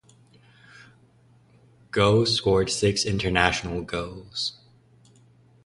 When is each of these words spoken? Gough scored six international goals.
Gough 1.91 2.27
scored 2.27 2.71
six 2.71 3.05
international 3.05 3.83
goals. 3.83 4.53